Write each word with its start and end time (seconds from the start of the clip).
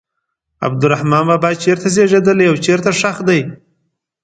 عبدالرحمان 0.67 1.23
بابا 1.29 1.49
چېرته 1.63 1.87
زیږېدلی 1.95 2.45
او 2.51 2.55
چیرې 2.65 2.91
ښخ 2.99 3.17
دی. 3.27 3.41